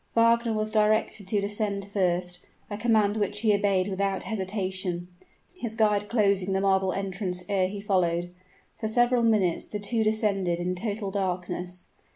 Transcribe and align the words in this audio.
Wagner 0.15 0.53
was 0.53 0.71
directed 0.71 1.27
to 1.27 1.41
descend 1.41 1.85
first, 1.91 2.39
a 2.71 2.77
command 2.79 3.17
which 3.17 3.41
he 3.41 3.53
obeyed 3.53 3.87
without 3.87 4.23
hesitation, 4.23 5.07
his 5.55 5.75
guide 5.75 6.09
closing 6.09 6.53
the 6.53 6.59
marble 6.61 6.91
entrance 6.91 7.43
ere 7.47 7.67
he 7.67 7.79
followed. 7.81 8.33
For 8.79 8.87
several 8.87 9.21
minutes 9.21 9.67
the 9.67 9.77
two 9.77 10.03
descended 10.03 10.59
in 10.59 10.73
total 10.73 11.11
darkness. 11.11 11.85